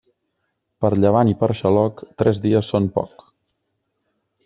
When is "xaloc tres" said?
1.61-2.43